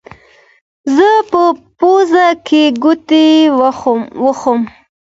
زه 0.95 1.09
په 1.31 1.41
پوزو 1.77 2.27
کې 2.47 2.63
ګوتې 2.83 3.25
وهم. 4.23 4.61